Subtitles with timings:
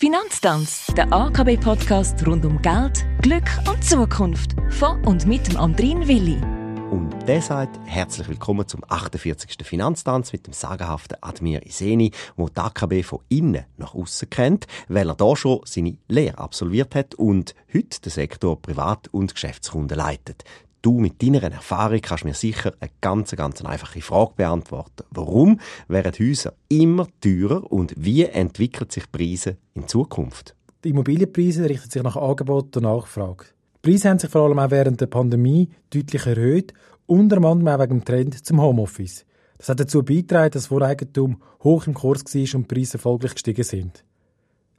[0.00, 4.54] Finanztanz, der AKB-Podcast rund um Geld, Glück und Zukunft.
[4.70, 6.40] Von und mit dem Andrin Willi.
[6.92, 9.66] Und sagt herzlich willkommen zum 48.
[9.66, 15.08] Finanztanz mit dem sagenhaften Admir Iseni, wo die AKB von innen nach außen kennt, weil
[15.08, 20.44] er da schon seine Lehre absolviert hat und heute den Sektor Privat- und Geschäftskunden leitet.
[20.80, 25.04] Du mit deiner Erfahrung kannst mir sicher eine ganz, ganz einfache Frage beantworten.
[25.10, 25.58] Warum
[25.88, 30.54] werden Häuser immer teurer und wie entwickeln sich Preise in Zukunft?
[30.84, 33.46] Die Immobilienpreise richten sich nach Angebot und Nachfrage.
[33.84, 36.72] Die Preise haben sich vor allem auch während der Pandemie deutlich erhöht,
[37.06, 39.24] unter anderem auch wegen dem Trend zum Homeoffice.
[39.56, 43.64] Das hat dazu beigetragen, dass Wohneigentum hoch im Kurs war und die Preise folglich gestiegen
[43.64, 44.04] sind.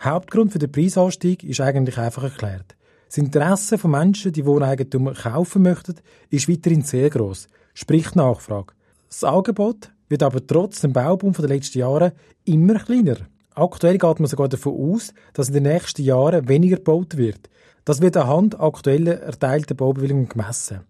[0.02, 2.77] Hauptgrund für den Preisanstieg ist eigentlich einfach erklärt.
[3.09, 5.95] Das Interesse von Menschen, die Wohneigentum kaufen möchten,
[6.30, 8.76] ist weiterhin sehr groß, sprich Nachfrage.
[9.09, 12.14] Das Angebot wird aber trotz dem Bauboom der letzten Jahre
[12.45, 13.17] immer kleiner.
[13.55, 17.50] Aktuell geht man sogar davon aus, dass in den nächsten Jahren weniger gebaut wird.
[17.84, 20.81] Das wird anhand aktueller erteilter Baubewilligungen gemessen.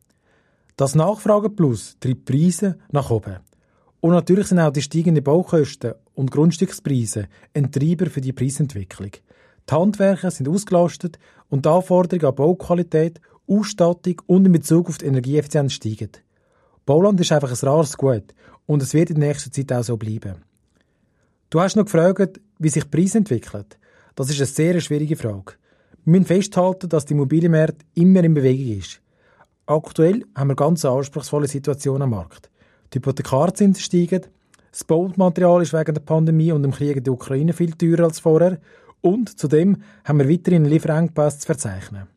[0.75, 3.37] Das Nachfrageplus treibt Preise nach oben.
[4.01, 9.11] Und natürlich sind auch die steigenden Baukosten und Grundstückspreise ein Treiber für die Preisentwicklung.
[9.69, 15.05] Die Handwerker sind ausgelastet und die Anforderungen an Bauqualität, Ausstattung und in Bezug auf die
[15.05, 16.11] Energieeffizienz steigen.
[16.85, 18.33] Bauland ist einfach ein rares Gut
[18.65, 20.43] und es wird in der nächsten Zeit auch so bleiben.
[21.51, 23.65] Du hast noch gefragt, wie sich die Preise entwickeln.
[24.15, 25.53] Das ist eine sehr schwierige Frage.
[26.03, 29.01] Wir müssen festhalten, dass die Immobilienmarkt immer in Bewegung ist.
[29.67, 32.49] Aktuell haben wir ganz anspruchsvolle Situation am Markt.
[32.93, 34.25] Die Hypothekarzinsen steigen,
[34.71, 38.19] das Baumaterial ist wegen der Pandemie und dem Krieg in der Ukraine viel teurer als
[38.19, 38.59] vorher
[39.01, 42.07] und zudem haben wir weiterhin einen Lieferengpass zu verzeichnen.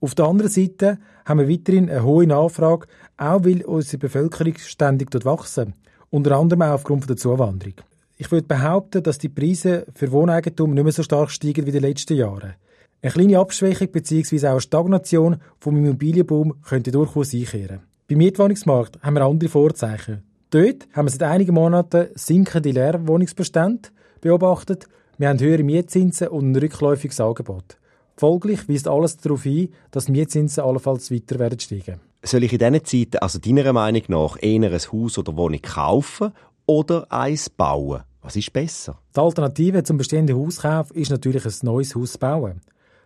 [0.00, 5.10] Auf der anderen Seite haben wir weiterhin eine hohe Nachfrage, auch weil unsere Bevölkerung ständig
[5.10, 5.74] dort wachsen,
[6.10, 7.74] unter anderem auch aufgrund der Zuwanderung.
[8.16, 11.74] Ich würde behaupten, dass die Preise für Wohneigentum nicht mehr so stark steigen wie in
[11.74, 12.54] den letzten Jahren.
[13.02, 14.46] Eine kleine Abschwächung bzw.
[14.46, 17.80] auch eine Stagnation vom Immobilienboom könnte durchaus einkehren.
[18.08, 20.22] Beim Mietwohnungsmarkt haben wir andere Vorzeichen.
[20.50, 23.88] Dort haben wir seit einigen Monaten sinkende Leerwohnungsbestände
[24.20, 24.86] beobachtet
[25.18, 27.78] wir haben höhere Mietzinsen und ein rückläufiges Angebot.
[28.16, 32.00] Folglich weist alles darauf hin, dass Mietzinsen allenfalls weiter werden steigen.
[32.22, 36.32] Soll ich in diesen Zeiten, also deiner Meinung nach, eher ein Haus oder Wohnung kaufen
[36.66, 38.02] oder eins bauen?
[38.22, 38.98] Was ist besser?
[39.14, 42.60] Die Alternative zum bestehenden Hauskauf ist natürlich ein neues Haus bauen.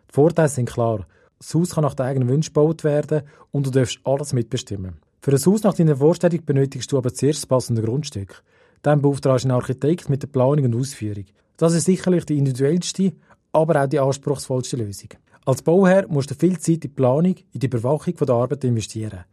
[0.08, 1.06] Die Vorteile sind klar.
[1.38, 4.98] Das Haus kann nach deinen eigenen Wünschen gebaut werden und du darfst alles mitbestimmen.
[5.20, 8.42] Für ein Haus nach deiner Vorstellung benötigst du aber zuerst das passende Grundstück.
[8.82, 11.24] Dann beauftragst du einen Architekt mit der Planung und Ausführung.
[11.58, 13.12] Das ist sicherlich die individuellste,
[13.52, 15.08] aber auch die anspruchsvollste Lösung.
[15.44, 19.24] Als Bauherr musst du viel Zeit in die Planung, in die Überwachung der Arbeit investieren.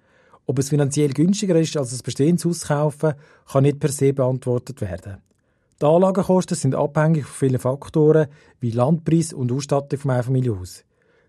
[0.47, 3.13] Ob es finanziell günstiger ist, als das bestehendes zu kaufen,
[3.51, 5.17] kann nicht per se beantwortet werden.
[5.79, 8.27] Die Anlagenkosten sind abhängig von vielen Faktoren
[8.59, 10.83] wie Landpreis und Ausstattung vom Einfamilienhaus.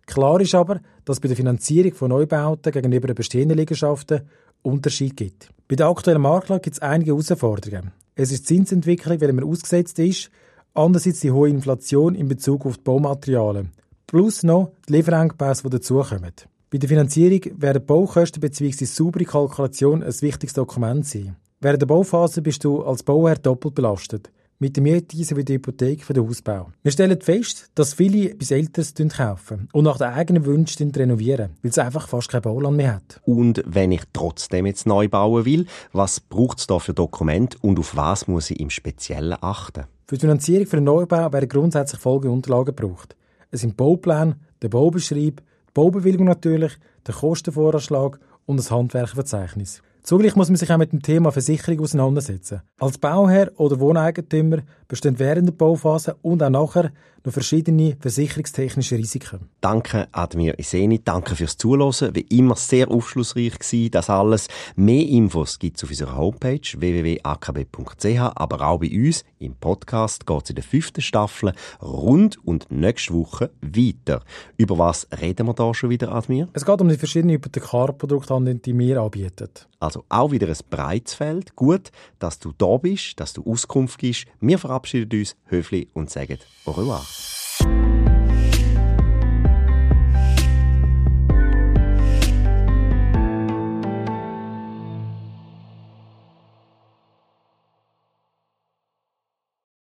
[0.06, 4.22] Klar ist aber, dass bei der Finanzierung von Neubauten gegenüber den bestehenden Liegenschaften
[4.62, 5.50] Unterschied gibt.
[5.68, 7.92] Bei der aktuellen Marktlage gibt es einige Herausforderungen.
[8.14, 10.30] Es ist die Zinsentwicklung, weil man ausgesetzt ist,
[10.76, 13.70] Andererseits die hohe Inflation in Bezug auf die Baumaterialien.
[14.06, 16.32] Plus noch die Lieferengpässe, die dazukommen.
[16.70, 18.84] Bei der Finanzierung werden Baukosten bzw.
[18.84, 21.36] saubere Kalkulation ein wichtiges Dokument sein.
[21.60, 24.30] Während der Bauphase bist du als Bauherr doppelt belastet.
[24.58, 26.70] Mit der Miete sowie der Hypothek für den Hausbau.
[26.82, 31.70] Wir stellen fest, dass viele bis Älteres kaufen und nach den eigenen Wünschen renovieren, weil
[31.70, 33.22] es einfach fast kein Bauland mehr hat.
[33.24, 37.78] Und wenn ich trotzdem jetzt neu bauen will, was braucht es da für Dokumente und
[37.78, 39.84] auf was muss ich im Speziellen achten?
[40.08, 43.16] Für die Finanzierung für den Neubau werden grundsätzlich folgende Unterlagen gebraucht.
[43.50, 49.82] Es sind Bauplan, der Baubeschrieb, die Baubewilligung natürlich, der Kostenvoranschlag und das Handwerkerverzeichnis.
[50.06, 52.62] Zugleich muss man sich auch mit dem Thema Versicherung auseinandersetzen.
[52.78, 56.92] Als Bauherr oder Wohneigentümer bestehen während der Bauphase und auch nachher
[57.24, 59.48] noch verschiedene versicherungstechnische Risiken.
[59.60, 61.02] Danke, Admir Iseni.
[61.02, 62.14] Danke fürs Zuhören.
[62.14, 64.46] Wie immer sehr aufschlussreich gewesen, das alles.
[64.76, 70.44] Mehr Infos gibt es auf unserer Homepage www.akb.ch, aber auch bei uns im Podcast geht
[70.44, 71.52] es in der fünften Staffel
[71.82, 74.22] rund und nächste Woche weiter.
[74.56, 76.48] Über was reden wir da schon wieder, Admir?
[76.52, 79.48] Es geht um die verschiedenen Hypothekarprodukte, die wir anbieten.
[79.96, 81.56] Also auch wieder ein breites Feld.
[81.56, 84.26] Gut, dass du da bist, dass du Auskunft gibst.
[84.40, 87.04] Wir verabschieden uns höflich und sagen au revoir.